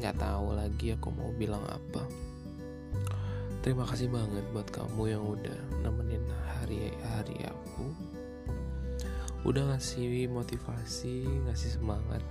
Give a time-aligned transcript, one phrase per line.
[0.00, 2.08] nggak tahu lagi aku mau bilang apa.
[3.60, 6.24] Terima kasih banget buat kamu yang udah nemenin
[6.56, 7.92] hari-hari aku.
[9.44, 12.24] Udah ngasih motivasi ngasih semangat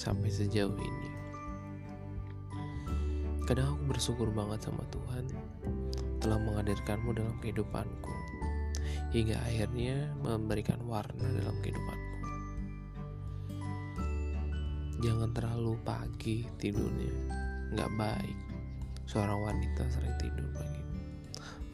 [0.00, 1.10] sampai sejauh ini.
[3.44, 5.28] Kadang aku bersyukur banget sama Tuhan
[6.24, 8.14] telah menghadirkanmu dalam kehidupanku.
[9.12, 12.19] Hingga akhirnya memberikan warna dalam kehidupanku
[15.00, 17.14] jangan terlalu pagi tidurnya.
[17.72, 18.38] Nggak baik.
[19.08, 20.84] Seorang wanita sering tidur pagi.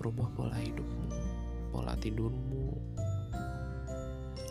[0.00, 1.36] Rubah pola hidupmu
[1.76, 2.72] pola tidurmu.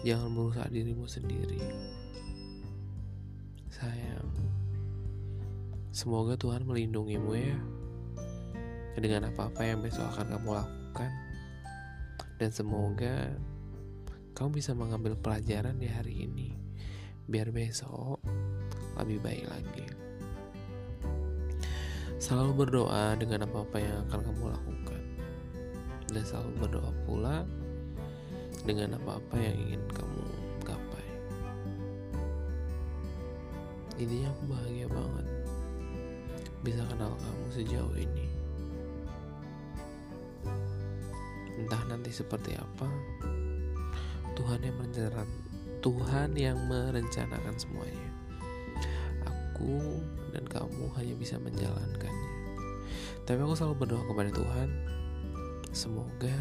[0.05, 1.57] Jangan merusak dirimu sendiri.
[3.73, 4.29] Sayang.
[5.89, 7.57] Semoga Tuhan melindungimu ya.
[8.93, 11.11] Dengan apa-apa yang besok akan kamu lakukan.
[12.37, 13.33] Dan semoga
[14.37, 16.53] kamu bisa mengambil pelajaran di hari ini.
[17.25, 18.21] Biar besok
[18.99, 19.85] lebih baik lagi.
[22.15, 25.01] Selalu berdoa dengan apa-apa yang akan kamu lakukan.
[26.09, 27.43] Dan selalu berdoa pula
[28.63, 30.23] dengan apa-apa yang ingin kamu
[30.63, 31.07] gapai.
[33.99, 35.27] Intinya aku bahagia banget
[36.65, 38.27] bisa kenal kamu sejauh ini.
[41.55, 42.89] Entah nanti seperti apa
[44.35, 45.29] Tuhan yang merencanakan
[45.79, 48.14] Tuhan yang merencanakan semuanya
[49.55, 50.03] aku
[50.35, 52.31] dan kamu hanya bisa menjalankannya
[53.23, 54.69] tapi aku selalu berdoa kepada Tuhan
[55.71, 56.37] semoga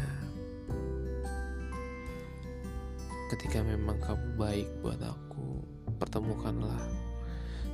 [3.31, 5.63] ketika memang kamu baik buat aku
[5.95, 6.83] pertemukanlah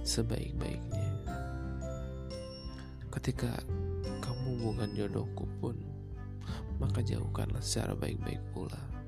[0.06, 1.10] sebaik-baiknya
[3.10, 3.58] ketika
[4.22, 5.74] kamu bukan jodohku pun
[6.78, 9.01] maka jauhkanlah secara baik-baik pula.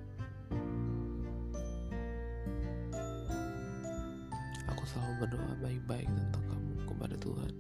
[4.94, 7.54] Selalu berdoa baik-baik tentang kamu kepada Tuhan.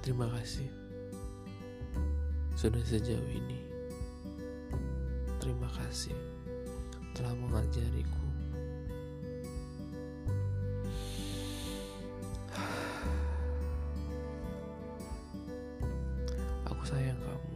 [0.00, 0.64] Terima kasih
[2.56, 3.60] sudah sejauh ini.
[5.36, 6.16] Terima kasih
[7.12, 8.16] telah mengajariku
[16.68, 17.52] Aku sayang kamu.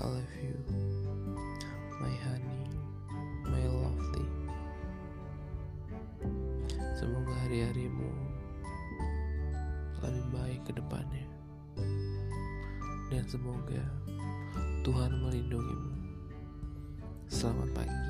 [0.00, 0.56] I love you,
[7.50, 8.14] hari-harimu
[10.06, 11.26] lebih baik ke depannya.
[13.10, 13.82] Dan semoga
[14.86, 15.90] Tuhan melindungimu.
[17.26, 18.09] Selamat pagi.